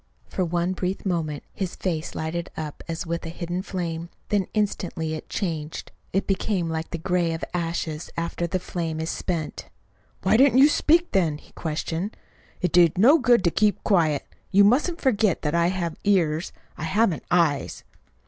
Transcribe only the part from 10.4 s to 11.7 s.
you speak, then?" he